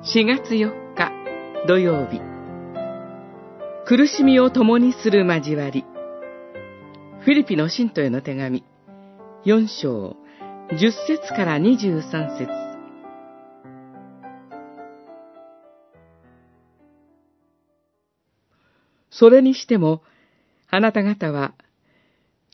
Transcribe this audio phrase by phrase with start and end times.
[0.00, 1.10] 4月4日
[1.66, 2.20] 土曜日。
[3.84, 5.84] 苦しみを共にする交わり。
[7.20, 8.62] フィリピの信徒への手紙。
[9.44, 10.16] 4章
[10.70, 12.48] 10節から23節。
[19.10, 20.02] それにしても、
[20.70, 21.54] あなた方は、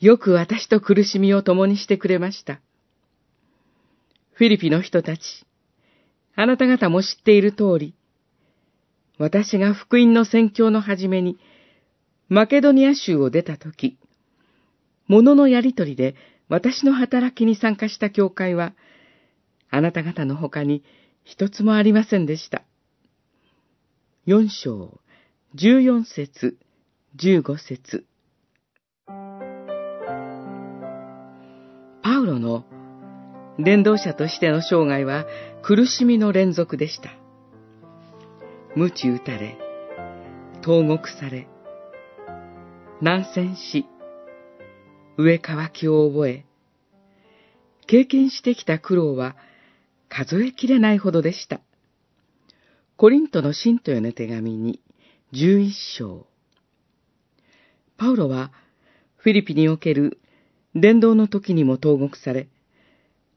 [0.00, 2.62] よく私と苦しみを共にしてくれました。
[4.32, 5.44] フィリピの人たち、
[6.36, 7.94] あなた方も知っている通り、
[9.18, 11.38] 私が福音の宣教の初めに、
[12.28, 13.98] マケドニア州を出たとき、
[15.06, 16.16] 物のやりとりで
[16.48, 18.74] 私の働きに参加した教会は、
[19.70, 20.82] あなた方の他に
[21.22, 22.62] 一つもありませんでした。
[24.26, 25.00] 四章、
[25.54, 26.56] 十四節、
[27.14, 28.04] 十五節。
[32.02, 32.64] パウロの
[33.58, 35.26] 伝道者としての生涯は
[35.62, 37.10] 苦しみの連続でした。
[38.74, 39.56] 鞭打たれ、
[40.62, 41.46] 投獄され、
[43.00, 43.86] 難戦し、
[45.16, 46.44] 上乾きを覚え、
[47.86, 49.36] 経験してきた苦労は
[50.08, 51.60] 数えきれないほどでした。
[52.96, 54.80] コリントの信徒への手紙に
[55.32, 56.26] 11章。
[57.96, 58.50] パウロは
[59.16, 60.18] フィリピにおける
[60.74, 62.48] 伝道の時にも投獄され、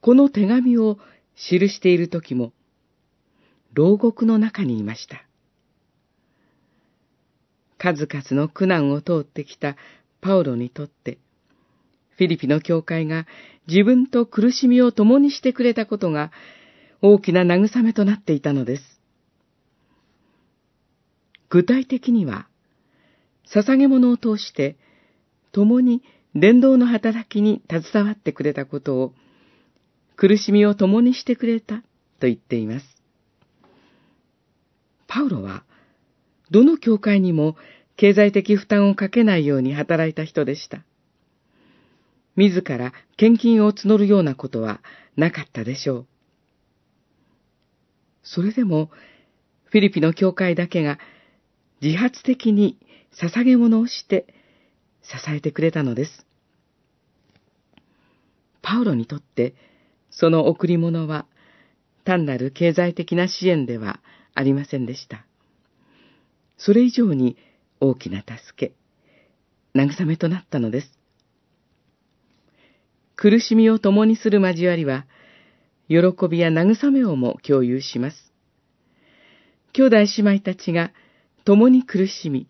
[0.00, 0.98] この手紙を
[1.36, 2.52] 記している時も、
[3.72, 5.24] 牢獄の中にいました。
[7.78, 9.76] 数々の苦難を通ってきた
[10.20, 11.18] パウロにとって、
[12.16, 13.26] フィリピの教会が
[13.66, 16.30] 自分と苦しみを共にしてくれたことが
[17.00, 18.82] 大きな慰めとなっていたのです。
[21.48, 22.46] 具体的には、
[23.46, 24.76] 捧げ物を通して
[25.52, 26.02] 共に
[26.34, 29.14] 伝道の働きに携わってくれたことを
[30.20, 32.86] 苦しみを共にしてくれたと言っています。
[35.06, 35.64] パウロは、
[36.50, 37.56] どの教会にも
[37.96, 40.84] 経済的負担をかけないように働いた人でした。
[42.36, 44.82] 自ら献金を募るようなことは
[45.16, 46.06] なかったでしょう。
[48.22, 48.90] それでも、
[49.70, 50.98] フィリピの教会だけが
[51.80, 52.78] 自発的に
[53.18, 54.26] 捧げ物をして
[55.02, 56.26] 支えてくれたのです。
[58.60, 59.54] パウロにとって、
[60.10, 61.26] その贈り物は
[62.04, 64.00] 単なる経済的な支援では
[64.34, 65.24] ありませんでした。
[66.56, 67.36] それ以上に
[67.80, 68.74] 大きな助け、
[69.74, 70.98] 慰めとなったのです。
[73.16, 75.06] 苦しみを共にする交わりは、
[75.88, 75.96] 喜
[76.28, 78.32] びや慰めをも共有します。
[79.72, 80.06] 兄弟姉
[80.36, 80.92] 妹たちが
[81.44, 82.48] 共に苦しみ、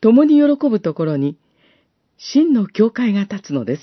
[0.00, 1.38] 共に喜ぶところに、
[2.18, 3.82] 真の教会が立つのです。